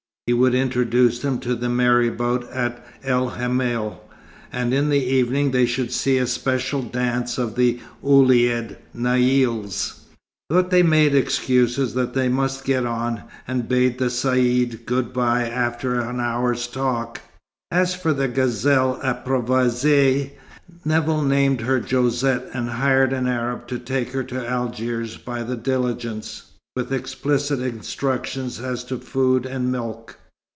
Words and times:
He 0.27 0.33
would 0.33 0.55
introduce 0.55 1.19
them 1.19 1.39
to 1.39 1.55
the 1.55 1.67
marabout 1.67 2.49
at 2.53 2.87
El 3.03 3.31
Hamel, 3.31 4.01
and 4.53 4.73
in 4.73 4.87
the 4.89 5.03
evening 5.03 5.51
they 5.51 5.65
should 5.65 5.91
see 5.91 6.17
a 6.17 6.25
special 6.25 6.81
dance 6.81 7.37
of 7.37 7.55
the 7.55 7.81
Ouled 8.01 8.29
Naïls. 8.95 9.99
But 10.49 10.69
they 10.69 10.83
made 10.83 11.13
excuses 11.13 11.95
that 11.95 12.13
they 12.13 12.29
must 12.29 12.63
get 12.63 12.85
on, 12.85 13.23
and 13.45 13.67
bade 13.67 13.97
the 13.97 14.05
Caïd 14.05 14.85
good 14.85 15.11
bye 15.11 15.49
after 15.49 15.99
an 15.99 16.21
hour's 16.21 16.65
talk. 16.65 17.19
As 17.69 17.93
for 17.93 18.13
the 18.13 18.29
gazelle 18.29 19.01
approvoisée, 19.03 20.29
Nevill 20.85 21.23
named 21.23 21.59
her 21.61 21.81
Josette, 21.85 22.45
and 22.53 22.69
hired 22.69 23.11
an 23.11 23.27
Arab 23.27 23.67
to 23.67 23.77
take 23.77 24.11
her 24.13 24.23
to 24.23 24.47
Algiers 24.47 25.17
by 25.17 25.43
the 25.43 25.57
diligence, 25.57 26.43
with 26.77 26.93
explicit 26.93 27.59
instructions 27.59 28.61
as 28.61 28.85
to 28.85 28.97
food 28.97 29.45
and 29.45 29.69
milk. 29.69 30.15